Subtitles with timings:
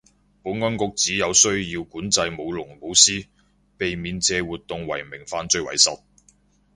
[0.41, 3.27] 保安局指有需要管制舞龍舞獅，
[3.77, 6.01] 避免借活動為名犯法為實